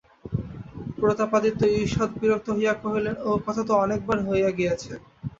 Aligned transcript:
প্রতাপাদিত্য 0.97 1.61
ঈষৎ 1.79 2.09
বিরক্ত 2.21 2.47
হইয়া 2.57 2.73
কহিলেন, 2.83 3.15
ও-কথা 3.25 3.61
তো 3.67 3.73
অনেকবার 3.83 4.17
হইয়া 4.27 4.49
গিয়াছে। 4.57 4.91